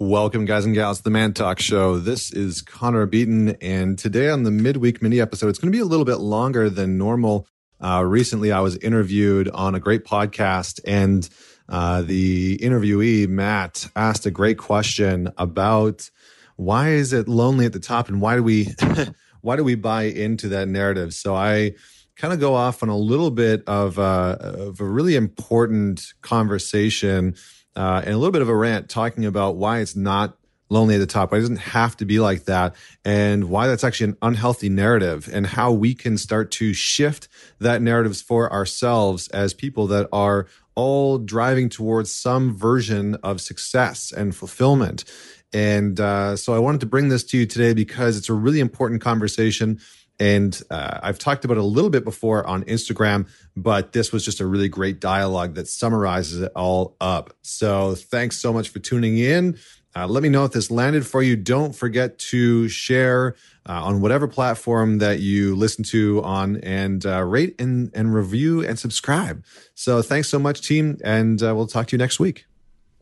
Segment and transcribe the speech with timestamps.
[0.00, 1.98] Welcome, guys and gals, to the Man Talk Show.
[1.98, 5.80] This is Connor Beaton, and today on the midweek mini episode, it's going to be
[5.80, 7.46] a little bit longer than normal.
[7.80, 11.28] Uh, recently, I was interviewed on a great podcast, and
[11.68, 16.10] uh, the interviewee, Matt, asked a great question about
[16.56, 18.74] why is it lonely at the top, and why do we
[19.42, 21.14] why do we buy into that narrative?
[21.14, 21.74] So I
[22.16, 27.36] kind of go off on a little bit of, uh, of a really important conversation
[27.76, 30.36] uh, and a little bit of a rant talking about why it's not
[30.70, 31.30] lonely at the top.
[31.30, 32.74] Why it doesn't have to be like that,
[33.04, 37.82] and why that's actually an unhealthy narrative, and how we can start to shift that
[37.82, 44.34] narratives for ourselves as people that are all driving towards some version of success and
[44.34, 45.04] fulfillment.
[45.52, 48.58] And uh, so I wanted to bring this to you today because it's a really
[48.58, 49.78] important conversation.
[50.20, 54.24] And uh, I've talked about it a little bit before on Instagram, but this was
[54.24, 57.34] just a really great dialogue that summarizes it all up.
[57.42, 59.58] So thanks so much for tuning in.
[59.96, 61.36] Uh, let me know if this landed for you.
[61.36, 63.36] Don't forget to share
[63.68, 68.64] uh, on whatever platform that you listen to on and uh, rate and, and review
[68.64, 69.44] and subscribe.
[69.74, 70.98] So thanks so much, team.
[71.04, 72.46] And uh, we'll talk to you next week.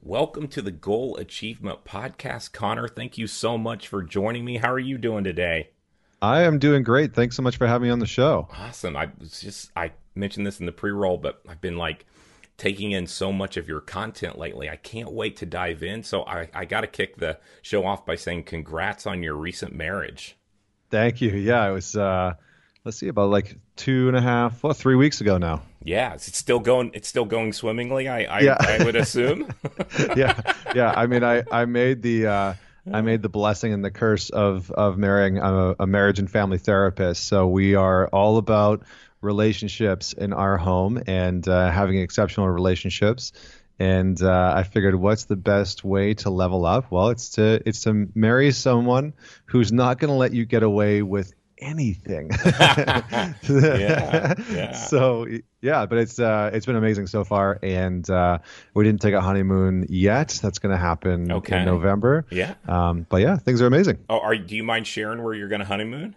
[0.02, 2.52] Welcome to the Goal Achievement Podcast.
[2.52, 4.56] Connor, thank you so much for joining me.
[4.58, 5.71] How are you doing today?
[6.22, 7.14] I am doing great.
[7.14, 8.48] Thanks so much for having me on the show.
[8.56, 8.96] Awesome.
[8.96, 12.06] I was just I mentioned this in the pre-roll, but I've been like
[12.56, 14.70] taking in so much of your content lately.
[14.70, 16.04] I can't wait to dive in.
[16.04, 19.74] So I, I got to kick the show off by saying congrats on your recent
[19.74, 20.36] marriage.
[20.90, 21.30] Thank you.
[21.30, 21.96] Yeah, it was.
[21.96, 22.34] Uh,
[22.84, 25.62] let's see, about like two and a half, well, three weeks ago now.
[25.82, 26.92] Yeah, it's still going.
[26.94, 28.06] It's still going swimmingly.
[28.06, 28.56] I I, yeah.
[28.60, 29.52] I would assume.
[30.16, 30.40] yeah,
[30.72, 30.92] yeah.
[30.96, 32.26] I mean, I I made the.
[32.28, 32.54] Uh,
[32.90, 36.58] I made the blessing and the curse of of marrying a, a, marriage and family
[36.58, 37.24] therapist.
[37.24, 38.82] So we are all about
[39.20, 43.32] relationships in our home and uh, having exceptional relationships.
[43.78, 46.90] And uh, I figured, what's the best way to level up?
[46.90, 49.12] Well, it's to it's to marry someone
[49.46, 52.30] who's not going to let you get away with anything.
[52.44, 54.72] yeah, yeah.
[54.72, 55.26] So
[55.60, 58.38] yeah, but it's uh, it's been amazing so far, and uh,
[58.74, 60.38] we didn't take a honeymoon yet.
[60.42, 61.60] That's going to happen okay.
[61.60, 62.26] in November.
[62.30, 62.54] Yeah.
[62.66, 63.98] Um, but yeah, things are amazing.
[64.10, 66.16] Oh, are do you mind sharing where you're going to honeymoon?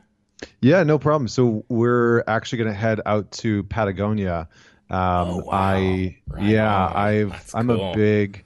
[0.61, 1.27] Yeah, no problem.
[1.27, 4.49] So we're actually going to head out to Patagonia.
[4.89, 5.51] Um, oh, wow.
[5.51, 7.91] I right yeah, I've I'm cool.
[7.91, 8.44] a big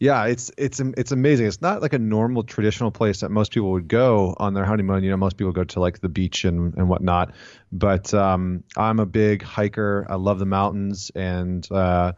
[0.00, 1.46] yeah, it's it's it's amazing.
[1.46, 5.04] It's not like a normal traditional place that most people would go on their honeymoon.
[5.04, 7.34] You know, most people go to like the beach and and whatnot.
[7.70, 10.06] But um, I'm a big hiker.
[10.08, 12.12] I love the mountains, and uh,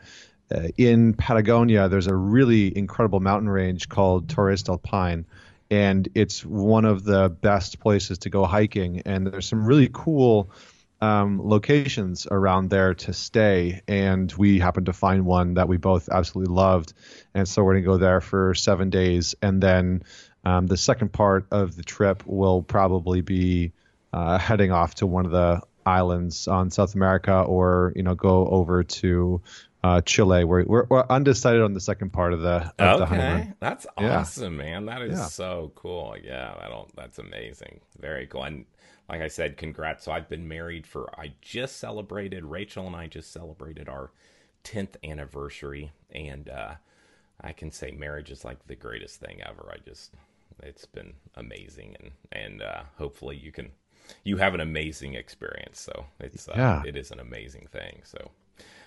[0.54, 5.26] uh in Patagonia, there's a really incredible mountain range called Torres del Paine,
[5.68, 9.02] and it's one of the best places to go hiking.
[9.06, 10.52] And there's some really cool
[11.02, 16.08] um, locations around there to stay, and we happened to find one that we both
[16.08, 16.94] absolutely loved,
[17.34, 20.04] and so we're gonna go there for seven days, and then
[20.44, 23.72] um, the second part of the trip will probably be
[24.12, 28.46] uh, heading off to one of the islands on South America, or you know, go
[28.46, 29.40] over to
[29.82, 30.44] uh, Chile.
[30.44, 32.98] We're, we're, we're undecided on the second part of the of okay.
[32.98, 33.54] the honeymoon.
[33.60, 34.64] That's awesome, yeah.
[34.64, 34.86] man.
[34.86, 35.26] That is yeah.
[35.26, 36.16] so cool.
[36.22, 36.94] Yeah, I don't.
[36.96, 37.80] That's amazing.
[37.98, 38.44] Very cool.
[38.44, 38.64] And
[39.08, 40.04] like I said, congrats.
[40.04, 44.10] So I've been married for, I just celebrated, Rachel and I just celebrated our
[44.64, 45.92] 10th anniversary.
[46.12, 46.74] And uh,
[47.40, 49.70] I can say marriage is like the greatest thing ever.
[49.72, 50.14] I just,
[50.62, 51.96] it's been amazing.
[52.00, 53.70] And, and uh, hopefully you can,
[54.24, 55.80] you have an amazing experience.
[55.80, 56.82] So it's, uh, yeah.
[56.86, 58.00] it is an amazing thing.
[58.04, 58.30] So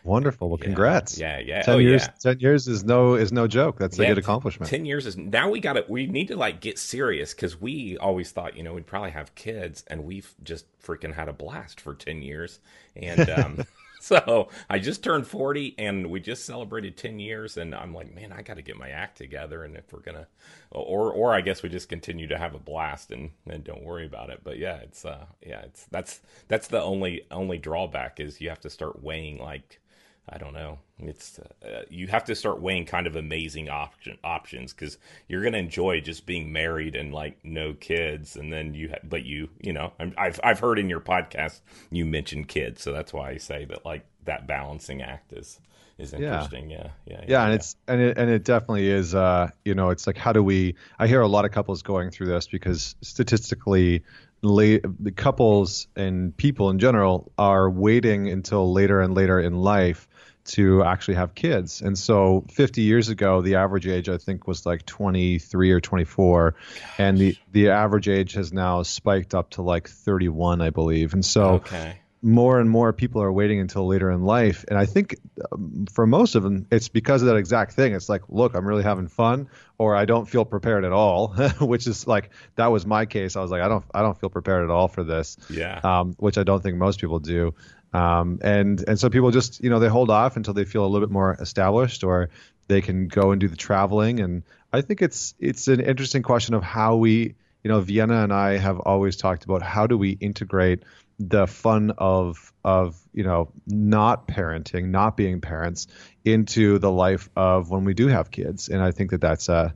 [0.06, 0.50] Wonderful.
[0.50, 1.18] Well, yeah, congrats.
[1.18, 1.62] Yeah, yeah.
[1.64, 2.04] Ten oh, years.
[2.04, 2.32] Yeah.
[2.32, 3.78] Ten years is no is no joke.
[3.78, 4.70] That's yeah, a good accomplishment.
[4.70, 7.98] Ten years is now we got to we need to like get serious because we
[7.98, 11.82] always thought you know we'd probably have kids and we've just freaking had a blast
[11.82, 12.60] for ten years
[12.96, 13.30] and.
[13.30, 13.66] um
[14.06, 18.32] so I just turned 40 and we just celebrated 10 years and I'm like, man,
[18.32, 19.64] I got to get my act together.
[19.64, 20.28] And if we're going to,
[20.70, 24.06] or, or I guess we just continue to have a blast and, and don't worry
[24.06, 24.42] about it.
[24.44, 28.62] But yeah, it's, uh, yeah, it's, that's, that's the only, only drawback is you have
[28.62, 29.80] to start weighing like,
[30.28, 30.80] I don't know.
[30.98, 34.98] It's uh, you have to start weighing kind of amazing option options because
[35.28, 39.24] you're gonna enjoy just being married and like no kids, and then you ha- but
[39.24, 41.62] you you know i have I've heard in your podcast
[41.92, 45.60] you mentioned kids, so that's why I say that like that balancing act is
[45.98, 46.70] is interesting.
[46.70, 47.14] Yeah, yeah, yeah.
[47.14, 47.56] yeah, yeah and yeah.
[47.56, 49.14] it's and it and it definitely is.
[49.14, 50.76] Uh, you know, it's like how do we?
[50.98, 54.04] I hear a lot of couples going through this because statistically,
[54.42, 60.08] late, the couples and people in general are waiting until later and later in life
[60.46, 61.82] to actually have kids.
[61.82, 66.52] And so 50 years ago, the average age I think was like 23 or 24,
[66.52, 66.82] Gosh.
[67.00, 71.14] and the the average age has now spiked up to like 31, I believe.
[71.14, 72.00] And so okay.
[72.22, 74.66] more and more people are waiting until later in life.
[74.68, 75.16] And I think
[75.52, 77.94] um, for most of them, it's because of that exact thing.
[77.94, 79.50] It's like, look, I'm really having fun,
[79.80, 83.36] or I don't feel prepared at all, which is like that was my case.
[83.36, 85.38] I was like, I don't, I don't feel prepared at all for this.
[85.50, 85.80] Yeah.
[85.84, 87.56] Um, which I don't think most people do.
[87.96, 90.88] Um, and and so people just you know they hold off until they feel a
[90.88, 92.30] little bit more established, or
[92.68, 94.20] they can go and do the traveling.
[94.20, 94.44] And
[94.74, 98.58] I think it's it's an interesting question of how we, you know, Vienna and I
[98.58, 100.84] have always talked about how do we integrate
[101.20, 105.88] the fun of of you know not parenting, not being parents,
[106.26, 109.74] into the life of when we do have kids, and I think that that's a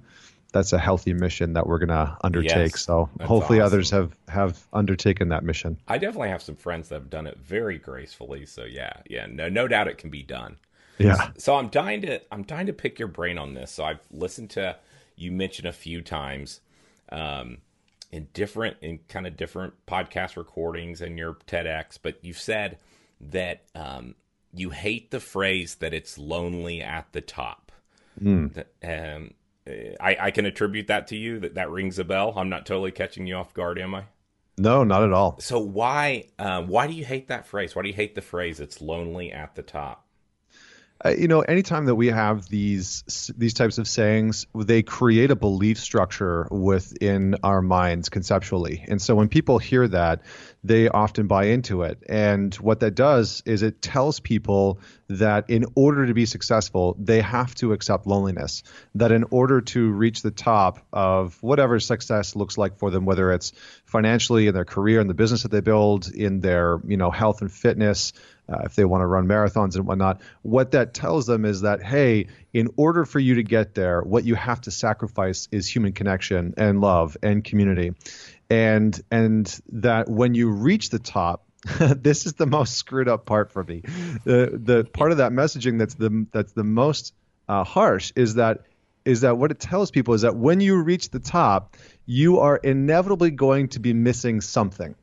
[0.51, 2.73] that's a healthy mission that we're going to undertake.
[2.73, 3.65] Yes, so hopefully awesome.
[3.65, 5.77] others have have undertaken that mission.
[5.87, 8.45] I definitely have some friends that have done it very gracefully.
[8.45, 10.57] So yeah, yeah, no, no doubt it can be done.
[10.97, 11.31] Yeah.
[11.37, 13.71] So I'm dying to I'm dying to pick your brain on this.
[13.71, 14.75] So I've listened to
[15.15, 16.61] you mention a few times
[17.11, 17.57] um,
[18.11, 22.77] in different in kind of different podcast recordings and your TEDx, but you've said
[23.21, 24.15] that um,
[24.53, 27.71] you hate the phrase that it's lonely at the top.
[28.21, 29.31] That, um,
[29.99, 31.39] I, I can attribute that to you.
[31.39, 32.33] That that rings a bell.
[32.35, 34.05] I'm not totally catching you off guard, am I?
[34.57, 35.39] No, not at all.
[35.39, 37.75] So why um, why do you hate that phrase?
[37.75, 40.05] Why do you hate the phrase "it's lonely at the top"?
[41.03, 45.35] Uh, you know, anytime that we have these these types of sayings, they create a
[45.35, 48.83] belief structure within our minds conceptually.
[48.87, 50.23] And so when people hear that,
[50.61, 52.03] they often buy into it.
[52.09, 57.21] And what that does is it tells people that in order to be successful, they
[57.21, 58.63] have to accept loneliness.
[58.95, 63.31] That in order to reach the top of whatever success looks like for them, whether
[63.31, 63.53] it's
[63.85, 67.41] financially in their career, in the business that they build, in their you know health
[67.41, 68.11] and fitness,
[68.51, 70.21] uh, if they want to run marathons and whatnot.
[70.41, 74.25] What that tells them is that, hey, in order for you to get there, what
[74.25, 77.93] you have to sacrifice is human connection and love and community.
[78.49, 81.45] And and that when you reach the top,
[81.79, 83.83] this is the most screwed up part for me.
[84.23, 87.13] The the part of that messaging that's the that's the most
[87.47, 88.61] uh, harsh is that
[89.05, 92.57] is that what it tells people is that when you reach the top, you are
[92.57, 94.95] inevitably going to be missing something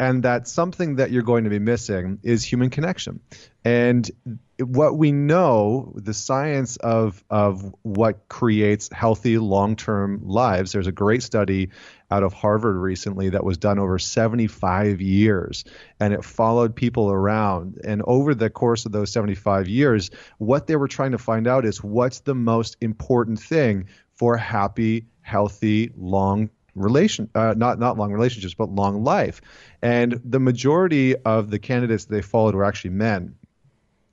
[0.00, 3.20] and that something that you're going to be missing is human connection.
[3.64, 4.08] And
[4.60, 10.72] what we know, the science of of what creates healthy long-term lives.
[10.72, 11.70] There's a great study
[12.10, 15.64] out of Harvard recently that was done over 75 years,
[16.00, 17.80] and it followed people around.
[17.84, 21.64] And over the course of those 75 years, what they were trying to find out
[21.64, 28.12] is what's the most important thing for happy, healthy, long relation uh, not not long
[28.12, 29.40] relationships but long life
[29.82, 33.34] and the majority of the candidates they followed were actually men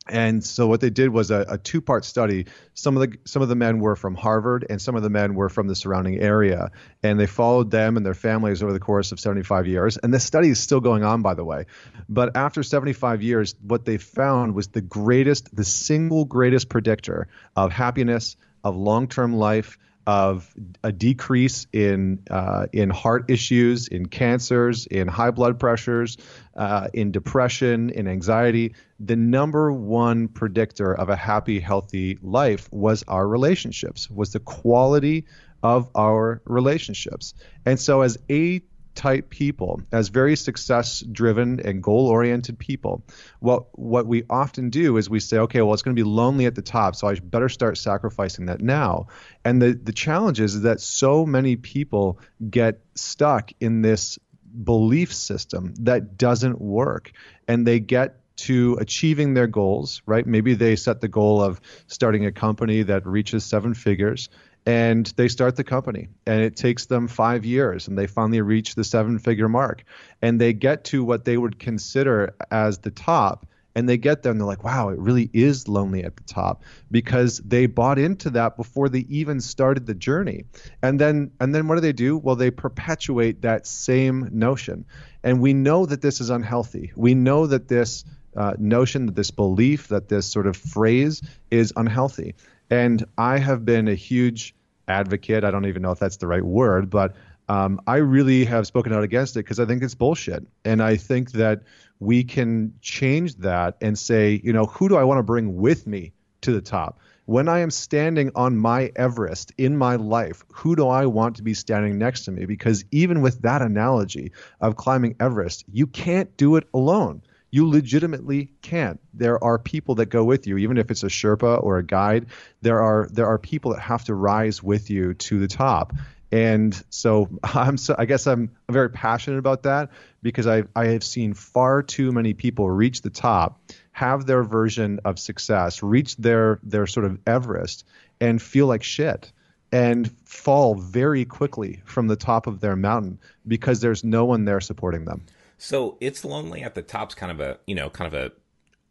[0.07, 2.45] and so what they did was a, a two-part study.
[2.75, 5.33] Some of the some of the men were from Harvard, and some of the men
[5.33, 6.71] were from the surrounding area.
[7.01, 9.97] And they followed them and their families over the course of 75 years.
[9.97, 11.65] And this study is still going on, by the way.
[12.07, 17.71] But after 75 years, what they found was the greatest, the single greatest predictor of
[17.71, 20.53] happiness, of long-term life, of
[20.83, 26.17] a decrease in uh, in heart issues, in cancers, in high blood pressures,
[26.55, 28.75] uh, in depression, in anxiety.
[28.99, 35.25] The number one predictor of a happy, healthy life was our relationships, was the quality
[35.63, 37.33] of our relationships.
[37.65, 38.61] And so, as a
[38.95, 43.03] type people, as very success driven and goal oriented people,
[43.39, 46.45] what what we often do is we say, okay, well, it's going to be lonely
[46.45, 49.07] at the top, so I better start sacrificing that now.
[49.43, 52.19] And the the challenge is that so many people
[52.49, 54.17] get stuck in this
[54.63, 57.11] belief system that doesn't work,
[57.47, 60.25] and they get to achieving their goals, right?
[60.25, 64.29] Maybe they set the goal of starting a company that reaches seven figures
[64.65, 68.75] and they start the company and it takes them five years and they finally reach
[68.75, 69.83] the seven figure mark.
[70.21, 73.45] And they get to what they would consider as the top
[73.75, 76.63] and they get there and they're like wow it really is lonely at the top
[76.89, 80.45] because they bought into that before they even started the journey.
[80.81, 82.17] And then and then what do they do?
[82.17, 84.85] Well they perpetuate that same notion.
[85.23, 86.91] And we know that this is unhealthy.
[86.95, 88.03] We know that this
[88.35, 92.35] uh, notion that this belief that this sort of phrase is unhealthy
[92.69, 94.55] and I have been a huge
[94.87, 95.43] advocate.
[95.43, 97.15] I don't even know if that's the right word, but
[97.47, 100.45] um, I really have spoken out against it because I think it's bullshit.
[100.63, 101.61] And I think that
[101.99, 105.85] we can change that and say, you know, who do I want to bring with
[105.85, 106.99] me to the top?
[107.25, 111.43] When I am standing on my Everest in my life, who do I want to
[111.43, 112.45] be standing next to me?
[112.45, 114.31] Because even with that analogy
[114.61, 117.23] of climbing Everest, you can't do it alone
[117.55, 118.99] you legitimately can't.
[119.13, 122.25] There are people that go with you, even if it's a Sherpa or a guide.
[122.61, 125.93] There are there are people that have to rise with you to the top.
[126.33, 130.87] And so I'm so I guess I'm, I'm very passionate about that because I I
[130.87, 133.61] have seen far too many people reach the top,
[133.93, 137.85] have their version of success, reach their their sort of Everest,
[138.19, 139.31] and feel like shit
[139.71, 144.59] and fall very quickly from the top of their mountain because there's no one there
[144.59, 145.21] supporting them.
[145.57, 148.31] So it's lonely at the top's kind of a you know kind of a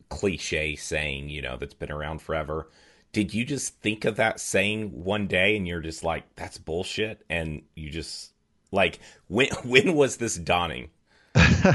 [0.09, 2.69] cliche saying you know that's been around forever.
[3.13, 7.25] Did you just think of that saying one day and you're just like that's bullshit
[7.31, 8.33] and you just
[8.73, 10.91] like when when was this dawning?
[11.35, 11.75] uh,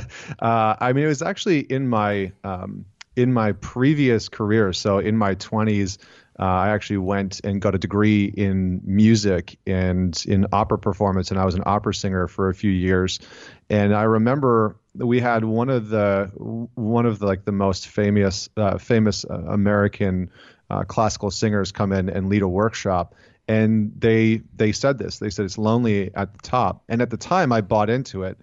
[0.79, 4.71] I mean, it was actually in my um, in my previous career.
[4.71, 5.97] So in my 20s,
[6.39, 11.39] uh, I actually went and got a degree in music and in opera performance, and
[11.39, 13.19] I was an opera singer for a few years.
[13.69, 18.47] And I remember we had one of the one of the, like the most famous
[18.55, 20.31] uh, famous uh, American
[20.69, 23.15] uh, classical singers come in and lead a workshop.
[23.49, 25.19] And they they said this.
[25.19, 26.83] They said it's lonely at the top.
[26.87, 28.37] And at the time, I bought into it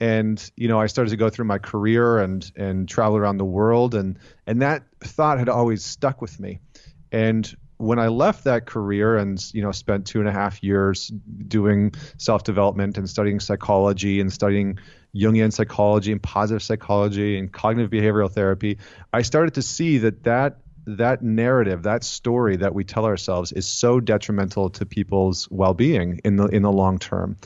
[0.00, 3.44] and you know I started to go through my career and and travel around the
[3.44, 6.60] world and and that thought had always stuck with me
[7.12, 11.08] and when I left that career and you know spent two and a half years
[11.46, 14.78] doing self development and studying psychology and studying
[15.14, 18.78] Jungian psychology and positive psychology and cognitive behavioral therapy,
[19.12, 20.58] I started to see that that
[20.96, 26.36] that narrative, that story that we tell ourselves is so detrimental to people's well-being in
[26.36, 27.36] the in the long term.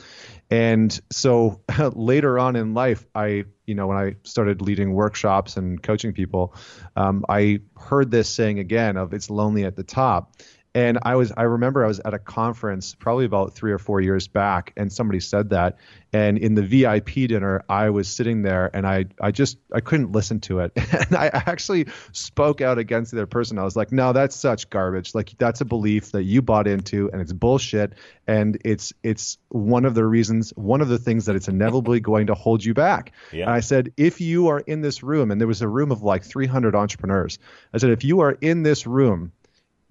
[0.53, 1.61] And so
[1.93, 6.53] later on in life, I, you know, when I started leading workshops and coaching people,
[6.95, 10.35] um, I heard this saying again of it's lonely at the top.
[10.75, 14.01] And I was, I remember I was at a conference probably about three or four
[14.01, 15.77] years back, and somebody said that.
[16.11, 20.11] And in the VIP dinner, I was sitting there, and I, I just, I couldn't
[20.11, 23.59] listen to it, and I actually spoke out against the other person.
[23.59, 25.13] I was like, no, that's such garbage.
[25.13, 27.93] Like that's a belief that you bought into, and it's bullshit.
[28.25, 32.27] And it's, it's one of the reasons, one of the things that it's inevitably going
[32.27, 33.11] to hold you back.
[33.31, 33.45] Yeah.
[33.45, 36.01] And I said, if you are in this room, and there was a room of
[36.01, 37.37] like 300 entrepreneurs,
[37.73, 39.31] I said, if you are in this room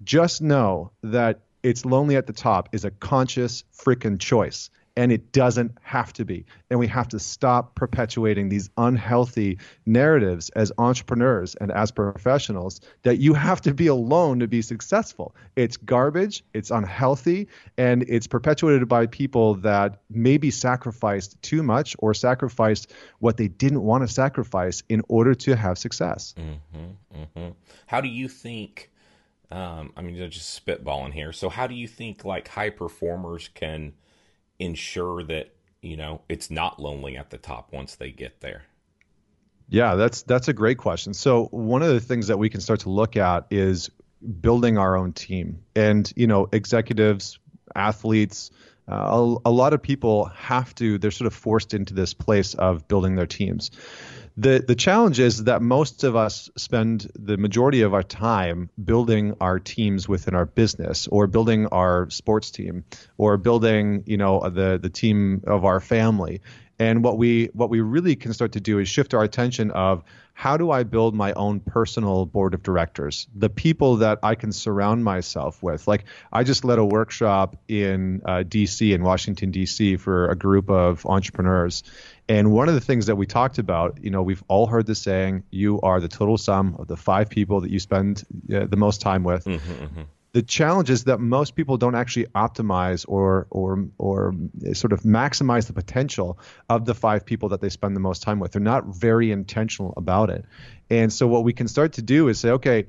[0.03, 5.31] just know that it's lonely at the top is a conscious freaking choice and it
[5.31, 6.45] doesn't have to be.
[6.69, 13.17] And we have to stop perpetuating these unhealthy narratives as entrepreneurs and as professionals that
[13.17, 15.35] you have to be alone to be successful.
[15.55, 17.47] It's garbage, it's unhealthy,
[17.77, 23.81] and it's perpetuated by people that maybe sacrificed too much or sacrificed what they didn't
[23.81, 26.35] want to sacrifice in order to have success.
[26.37, 27.51] Mm-hmm, mm-hmm.
[27.87, 28.91] How do you think?
[29.53, 31.31] Um, I mean, they're just spitballing here.
[31.31, 33.93] So, how do you think like high performers can
[34.57, 38.63] ensure that you know it's not lonely at the top once they get there?
[39.69, 41.13] Yeah, that's that's a great question.
[41.13, 43.91] So, one of the things that we can start to look at is
[44.41, 47.37] building our own team, and you know, executives,
[47.75, 48.49] athletes.
[48.91, 52.53] Uh, a, a lot of people have to, they're sort of forced into this place
[52.55, 53.71] of building their teams
[54.37, 59.35] the the challenge is that most of us spend the majority of our time building
[59.39, 62.83] our teams within our business or building our sports team
[63.17, 66.41] or building you know the the team of our family
[66.79, 70.03] and what we what we really can start to do is shift our attention of
[70.35, 74.51] how do I build my own personal board of directors, the people that I can
[74.51, 75.87] surround myself with.
[75.87, 78.93] Like I just led a workshop in uh, D.C.
[78.93, 79.97] in Washington D.C.
[79.97, 81.83] for a group of entrepreneurs,
[82.27, 84.95] and one of the things that we talked about, you know, we've all heard the
[84.95, 88.77] saying, you are the total sum of the five people that you spend uh, the
[88.77, 89.45] most time with.
[89.45, 90.01] Mm-hmm, mm-hmm.
[90.33, 94.33] The challenge is that most people don't actually optimize or or or
[94.73, 98.39] sort of maximize the potential of the five people that they spend the most time
[98.39, 98.51] with.
[98.51, 100.45] They're not very intentional about it.
[100.89, 102.85] And so what we can start to do is say, okay,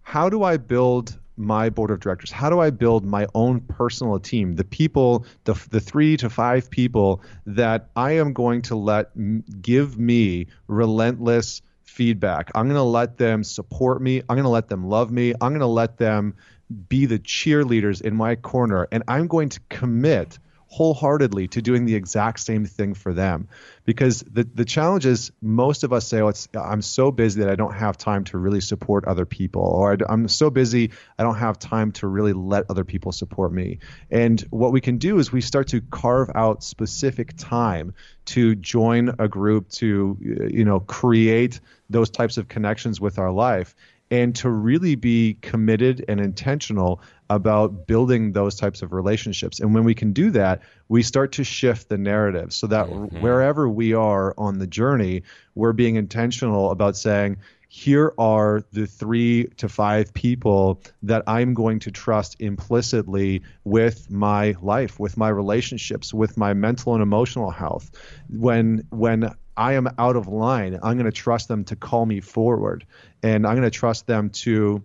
[0.00, 2.30] how do I build my board of directors?
[2.30, 4.54] How do I build my own personal team?
[4.54, 9.44] The people, the, the three to five people that I am going to let m-
[9.60, 12.50] give me relentless feedback.
[12.54, 14.20] I'm going to let them support me.
[14.20, 15.32] I'm going to let them love me.
[15.40, 16.34] I'm going to let them
[16.72, 18.88] be the cheerleaders in my corner.
[18.90, 20.38] And I'm going to commit
[20.72, 23.46] wholeheartedly to doing the exact same thing for them
[23.84, 27.50] because the the challenge is most of us say oh, it's I'm so busy that
[27.50, 31.36] I don't have time to really support other people or I'm so busy I don't
[31.36, 35.30] have time to really let other people support me and what we can do is
[35.30, 37.92] we start to carve out specific time
[38.24, 40.16] to join a group to
[40.50, 41.60] you know create
[41.90, 43.76] those types of connections with our life
[44.12, 47.00] and to really be committed and intentional
[47.30, 49.58] about building those types of relationships.
[49.58, 53.22] And when we can do that, we start to shift the narrative so that mm-hmm.
[53.22, 55.22] wherever we are on the journey,
[55.54, 57.38] we're being intentional about saying,
[57.70, 64.54] here are the three to five people that I'm going to trust implicitly with my
[64.60, 67.90] life, with my relationships, with my mental and emotional health.
[68.28, 72.20] When when I am out of line, I'm going to trust them to call me
[72.20, 72.86] forward,
[73.22, 74.84] and I'm going to trust them to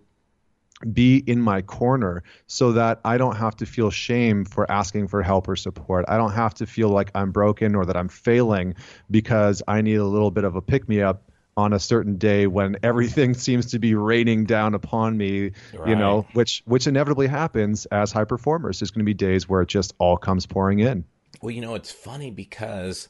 [0.92, 5.22] be in my corner so that I don't have to feel shame for asking for
[5.22, 6.04] help or support.
[6.08, 8.74] I don't have to feel like I'm broken or that I'm failing
[9.10, 12.46] because I need a little bit of a pick me up on a certain day
[12.46, 15.88] when everything seems to be raining down upon me, right.
[15.88, 18.78] you know, which which inevitably happens as high performers.
[18.78, 21.04] There's going to be days where it just all comes pouring in.
[21.42, 23.08] Well, you know, it's funny because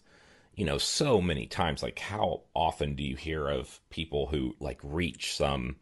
[0.59, 4.81] you know, so many times like how often do you hear of people who like
[4.83, 5.77] reach some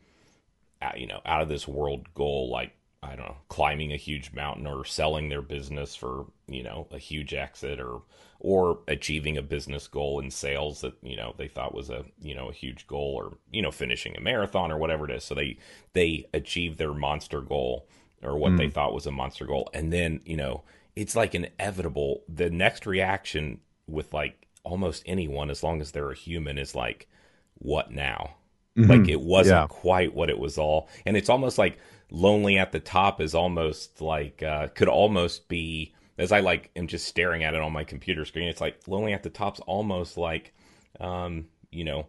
[0.82, 4.32] uh, you know, out of this world goal like I don't know, climbing a huge
[4.32, 8.02] mountain or selling their business for, you know, a huge exit or
[8.38, 12.34] or achieving a business goal in sales that, you know, they thought was a, you
[12.34, 15.24] know, a huge goal or, you know, finishing a marathon or whatever it is.
[15.24, 15.56] So they
[15.94, 17.88] they achieve their monster goal
[18.22, 18.58] or what mm.
[18.58, 19.70] they thought was a monster goal.
[19.72, 20.64] And then, you know,
[20.94, 26.14] it's like inevitable the next reaction with like almost anyone as long as they're a
[26.14, 27.08] human is like
[27.54, 28.34] what now?
[28.76, 28.90] Mm-hmm.
[28.90, 29.66] Like it wasn't yeah.
[29.68, 30.88] quite what it was all.
[31.06, 31.78] And it's almost like
[32.10, 36.86] lonely at the top is almost like uh, could almost be as I like am
[36.86, 38.48] just staring at it on my computer screen.
[38.48, 40.52] It's like lonely at the top's almost like
[41.00, 42.06] um, you know,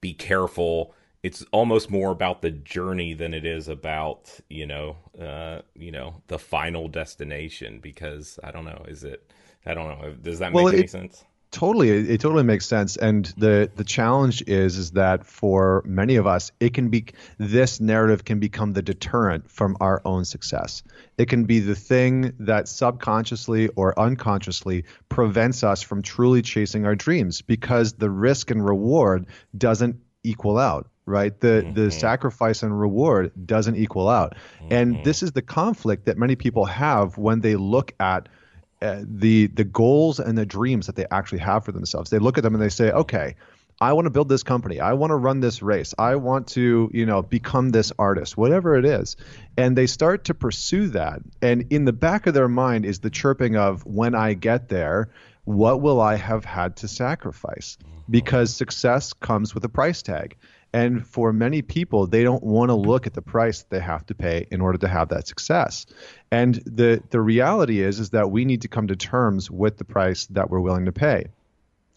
[0.00, 0.94] be careful.
[1.22, 6.22] It's almost more about the journey than it is about you know, uh, you know,
[6.26, 7.78] the final destination.
[7.80, 9.32] Because I don't know, is it?
[9.64, 10.12] I don't know.
[10.14, 11.24] Does that well, make any sense?
[11.50, 12.96] Totally, it, it, totally makes sense.
[12.96, 17.06] And the the challenge is is that for many of us, it can be
[17.38, 20.84] this narrative can become the deterrent from our own success.
[21.18, 26.94] It can be the thing that subconsciously or unconsciously prevents us from truly chasing our
[26.94, 29.26] dreams because the risk and reward
[29.56, 31.74] doesn't equal out right the mm-hmm.
[31.74, 34.72] the sacrifice and reward doesn't equal out mm-hmm.
[34.72, 38.28] and this is the conflict that many people have when they look at
[38.82, 42.10] uh, the the goals and the dreams that they actually have for themselves.
[42.10, 43.36] They look at them and they say, okay,
[43.82, 44.78] I want to build this company.
[44.78, 45.94] I want to run this race.
[45.98, 49.16] I want to, you know, become this artist, whatever it is.
[49.56, 51.20] And they start to pursue that.
[51.40, 55.08] And in the back of their mind is the chirping of when I get there,
[55.44, 57.78] what will I have had to sacrifice?
[58.10, 60.36] Because success comes with a price tag.
[60.72, 64.06] And for many people, they don't want to look at the price that they have
[64.06, 65.86] to pay in order to have that success.
[66.30, 69.84] And the the reality is is that we need to come to terms with the
[69.84, 71.26] price that we're willing to pay.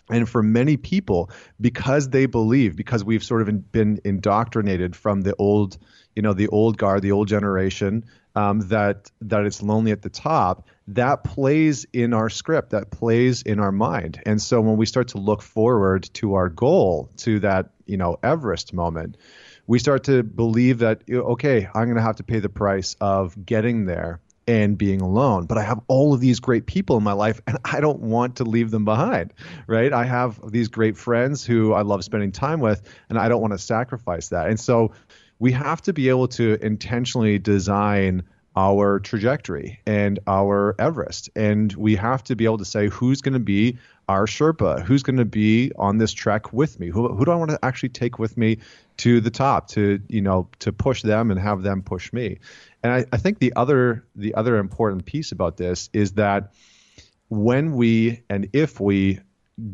[0.09, 1.29] And for many people,
[1.61, 5.77] because they believe, because we've sort of been indoctrinated from the old,
[6.15, 10.09] you know, the old guard, the old generation, um, that that it's lonely at the
[10.09, 14.21] top, that plays in our script, that plays in our mind.
[14.25, 18.17] And so when we start to look forward to our goal, to that, you know,
[18.23, 19.17] Everest moment,
[19.67, 23.45] we start to believe that okay, I'm going to have to pay the price of
[23.45, 25.45] getting there and being alone.
[25.45, 28.37] But I have all of these great people in my life and I don't want
[28.37, 29.33] to leave them behind,
[29.67, 29.91] right?
[29.93, 33.53] I have these great friends who I love spending time with and I don't want
[33.53, 34.49] to sacrifice that.
[34.49, 34.91] And so
[35.43, 38.23] we have to be able to intentionally design
[38.55, 41.29] our trajectory and our Everest.
[41.35, 43.77] And we have to be able to say who's going to be
[44.07, 47.35] our Sherpa, who's going to be on this trek with me, who, who do I
[47.35, 48.59] want to actually take with me
[48.97, 52.39] to the top to you know to push them and have them push me.
[52.81, 56.53] And I, I think the other the other important piece about this is that
[57.27, 59.19] when we and if we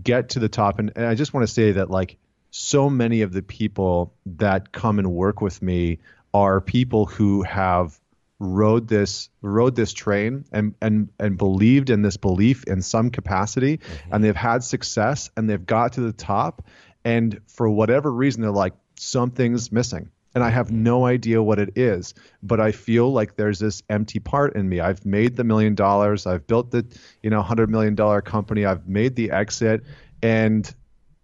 [0.01, 2.17] get to the top, and, and I just want to say that like
[2.51, 5.99] so many of the people that come and work with me
[6.33, 7.99] are people who have
[8.39, 13.77] rode this rode this train and and and believed in this belief in some capacity
[13.77, 14.13] mm-hmm.
[14.13, 16.65] and they've had success and they've got to the top
[17.03, 20.83] and for whatever reason they're like something's missing and I have mm-hmm.
[20.83, 24.79] no idea what it is, but I feel like there's this empty part in me.
[24.79, 26.85] I've made the million dollars, I've built the,
[27.23, 29.83] you know, 100 million dollar company, I've made the exit
[30.21, 30.71] and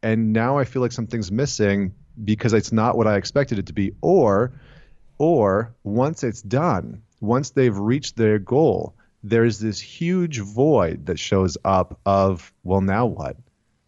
[0.05, 3.73] and now I feel like something's missing because it's not what I expected it to
[3.73, 3.93] be.
[4.01, 4.53] Or,
[5.17, 11.57] or once it's done, once they've reached their goal, there's this huge void that shows
[11.65, 13.37] up of, well, now what?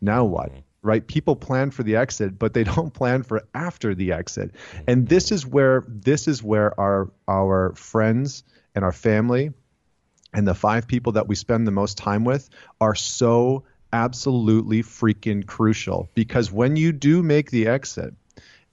[0.01, 0.49] Now what?
[0.49, 0.59] Mm-hmm.
[0.81, 1.05] Right?
[1.05, 4.55] People plan for the exit, but they don't plan for after the exit.
[4.87, 9.51] And this is where this is where our our friends and our family
[10.33, 12.49] and the five people that we spend the most time with
[12.81, 13.65] are so
[13.97, 18.13] absolutely freaking crucial because when you do make the exit,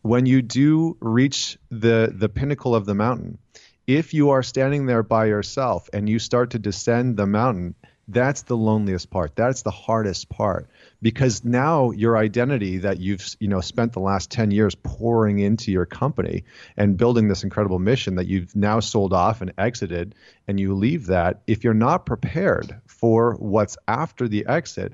[0.03, 3.39] when you do reach the the pinnacle of the mountain,
[3.87, 7.75] if you are standing there by yourself and you start to descend the mountain,
[8.09, 9.35] that's the loneliest part.
[9.35, 10.69] That's the hardest part
[11.01, 15.73] because now your identity that you've you know spent the last 10 years pouring into
[15.73, 16.45] your company
[16.77, 20.15] and building this incredible mission that you've now sold off and exited
[20.49, 24.93] and you leave that if you're not prepared for what's after the exit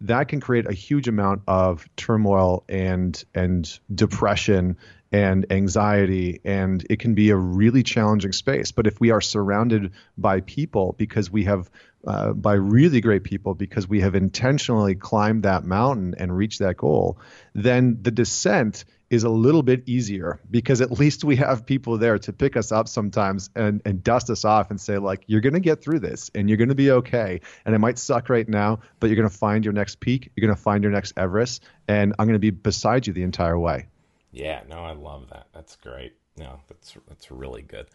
[0.00, 4.76] that can create a huge amount of turmoil and and depression
[5.12, 9.92] and anxiety and it can be a really challenging space but if we are surrounded
[10.18, 11.70] by people because we have
[12.06, 16.76] uh, by really great people because we have intentionally climbed that mountain and reached that
[16.76, 17.18] goal
[17.54, 22.18] then the descent is a little bit easier because at least we have people there
[22.18, 25.54] to pick us up sometimes and, and dust us off and say like you're going
[25.54, 28.48] to get through this and you're going to be okay and it might suck right
[28.48, 31.12] now but you're going to find your next peak you're going to find your next
[31.16, 33.86] everest and i'm going to be beside you the entire way
[34.34, 35.46] yeah, no, I love that.
[35.54, 36.14] That's great.
[36.36, 37.86] No, that's that's really good.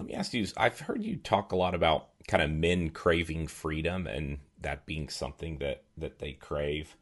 [0.00, 0.46] Let me ask you.
[0.56, 5.10] I've heard you talk a lot about kind of men craving freedom and that being
[5.10, 6.96] something that that they crave.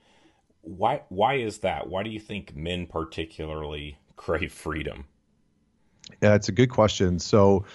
[0.63, 1.87] Why why is that?
[1.87, 5.05] Why do you think men particularly crave freedom?
[6.21, 7.21] Yeah, it's a good question.
[7.21, 7.67] So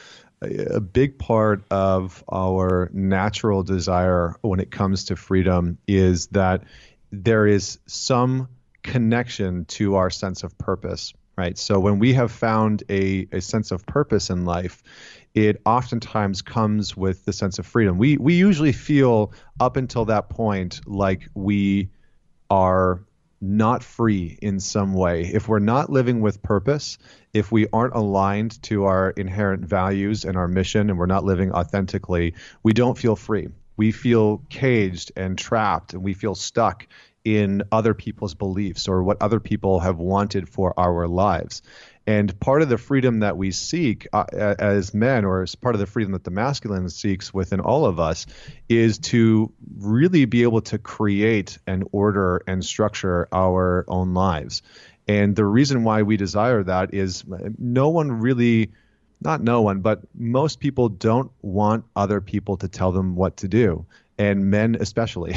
[0.42, 6.66] a big part of our natural desire when it comes to freedom is that
[7.14, 8.50] there is some
[8.82, 11.58] connection to our sense of purpose, right?
[11.58, 14.84] So when we have found a, a sense of purpose in life,
[15.34, 17.98] it oftentimes comes with the sense of freedom.
[17.98, 21.90] We we usually feel up until that point like we
[22.50, 23.04] are
[23.42, 25.24] not free in some way.
[25.24, 26.98] If we're not living with purpose,
[27.34, 31.52] if we aren't aligned to our inherent values and our mission and we're not living
[31.52, 33.50] authentically, we don't feel free.
[33.76, 36.88] We feel caged and trapped and we feel stuck
[37.26, 41.62] in other people's beliefs or what other people have wanted for our lives.
[42.06, 45.80] And part of the freedom that we seek uh, as men, or as part of
[45.80, 48.26] the freedom that the masculine seeks within all of us,
[48.68, 54.64] is to really be able to create and order and structure our own lives.
[55.08, 57.24] And the reason why we desire that is
[57.58, 58.72] no one really,
[59.22, 63.48] not no one, but most people don't want other people to tell them what to
[63.48, 63.86] do
[64.18, 65.36] and men especially.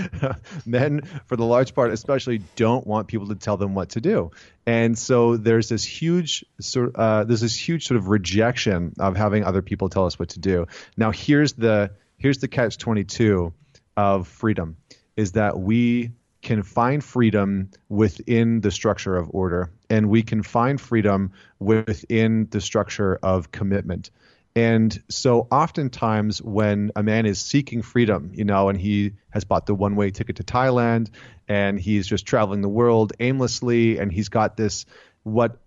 [0.66, 4.30] Men for the large part especially don't want people to tell them what to do.
[4.66, 9.44] And so there's this huge sort uh, there's this huge sort of rejection of having
[9.44, 10.66] other people tell us what to do.
[10.96, 13.52] Now here's the here's the catch 22
[13.96, 14.76] of freedom
[15.16, 20.80] is that we can find freedom within the structure of order and we can find
[20.80, 24.10] freedom within the structure of commitment
[24.54, 29.66] and so oftentimes when a man is seeking freedom, you know, and he has bought
[29.66, 31.10] the one way ticket to Thailand
[31.48, 34.84] and he's just traveling the world aimlessly and he's got this
[35.22, 35.58] what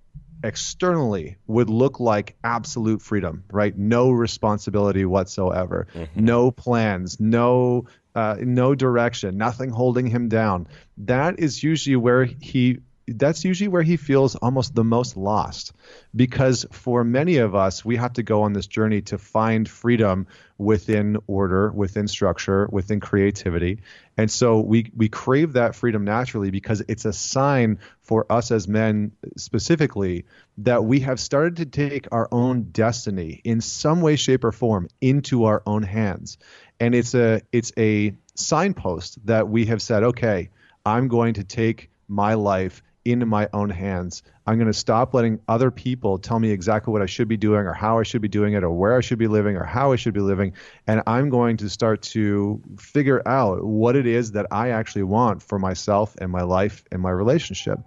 [0.44, 3.76] externally would look like absolute freedom, right?
[3.76, 6.26] No responsibility whatsoever, mm-hmm.
[6.26, 10.68] no plans, no uh, no direction, nothing holding him down.
[11.00, 15.74] That is usually where he that's usually where he feels almost the most lost
[16.16, 20.26] because for many of us we have to go on this journey to find freedom
[20.58, 23.80] within order within structure within creativity.
[24.18, 28.68] And so we we crave that freedom naturally because it's a sign for us as
[28.68, 30.26] men specifically
[30.60, 34.88] that we have started to take our own destiny in some way shape or form
[35.00, 36.38] into our own hands.
[36.80, 40.50] And it's a it's a signpost that we have said okay
[40.86, 44.24] i'm going to take my life into my own hands.
[44.48, 47.68] I'm going to stop letting other people tell me exactly what I should be doing
[47.68, 49.92] or how I should be doing it or where I should be living or how
[49.92, 50.54] I should be living.
[50.88, 55.44] And I'm going to start to figure out what it is that I actually want
[55.44, 57.80] for myself and my life and my relationship.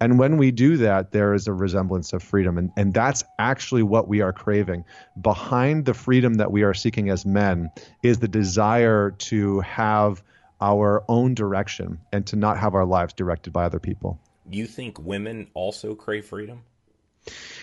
[0.00, 2.58] And when we do that, there is a resemblance of freedom.
[2.58, 4.84] And, and that's actually what we are craving.
[5.20, 7.70] Behind the freedom that we are seeking as men
[8.02, 10.22] is the desire to have
[10.60, 14.18] our own direction and to not have our lives directed by other people
[14.50, 16.62] you think women also crave freedom?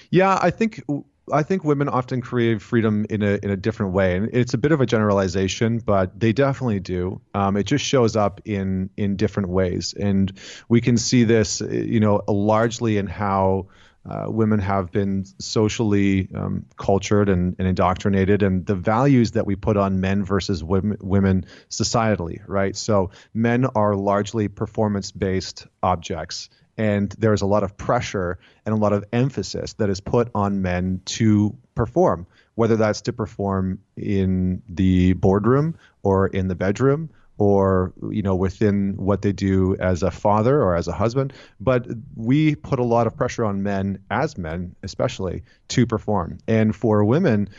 [0.09, 0.83] Yeah, I think
[1.31, 4.57] I think women often crave freedom in a in a different way, and it's a
[4.57, 7.21] bit of a generalization, but they definitely do.
[7.33, 10.31] Um, it just shows up in in different ways, and
[10.67, 13.67] we can see this, you know, largely in how.
[14.03, 19.55] Uh, women have been socially um, cultured and, and, indoctrinated, and the values that we
[19.55, 22.75] put on men versus women, women societally, right?
[22.75, 26.49] So men are largely performance based objects
[26.81, 30.63] and there's a lot of pressure and a lot of emphasis that is put on
[30.63, 37.07] men to perform whether that's to perform in the boardroom or in the bedroom
[37.41, 41.33] or you know within what they do as a father or as a husband.
[41.59, 46.37] But we put a lot of pressure on men as men especially to perform.
[46.47, 47.49] And for women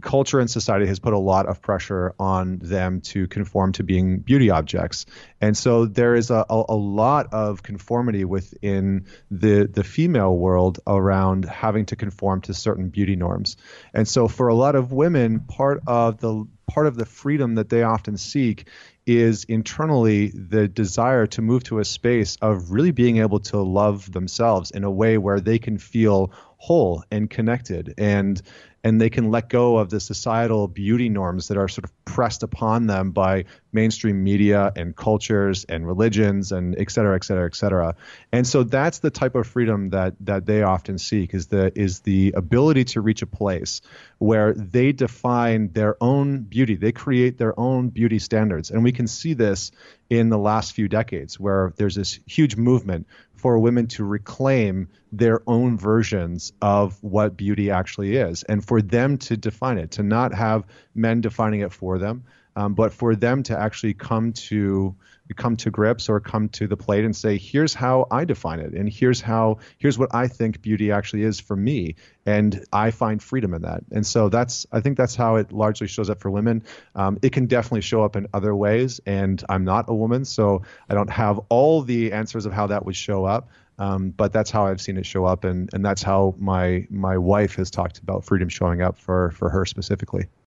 [0.00, 4.20] culture and society has put a lot of pressure on them to conform to being
[4.20, 5.06] beauty objects.
[5.40, 10.78] And so there is a, a, a lot of conformity within the the female world
[10.86, 13.56] around having to conform to certain beauty norms.
[13.92, 17.68] And so for a lot of women part of the part of the freedom that
[17.68, 18.66] they often seek
[19.06, 24.12] is internally the desire to move to a space of really being able to love
[24.12, 27.94] themselves in a way where they can feel whole and connected.
[27.98, 28.40] And
[28.84, 32.42] and they can let go of the societal beauty norms that are sort of pressed
[32.42, 37.54] upon them by mainstream media and cultures and religions and et cetera, et cetera, et
[37.54, 37.94] cetera.
[38.32, 42.00] And so that's the type of freedom that that they often seek is the is
[42.00, 43.80] the ability to reach a place
[44.18, 46.76] where they define their own beauty.
[46.76, 48.70] They create their own beauty standards.
[48.70, 49.70] And we can see this
[50.10, 53.06] in the last few decades where there's this huge movement
[53.42, 59.18] for women to reclaim their own versions of what beauty actually is and for them
[59.18, 62.22] to define it, to not have men defining it for them,
[62.56, 64.94] um, but for them to actually come to
[65.36, 68.74] come to grips or come to the plate and say here's how i define it
[68.74, 71.94] and here's how here's what i think beauty actually is for me
[72.26, 73.82] and i find freedom in that.
[73.92, 76.64] And so that's i think that's how it largely shows up for women.
[76.94, 80.62] Um, it can definitely show up in other ways and i'm not a woman so
[80.88, 83.48] i don't have all the answers of how that would show up.
[83.78, 87.16] Um, but that's how I've seen it show up, and, and that's how my my
[87.16, 90.26] wife has talked about freedom showing up for for her specifically.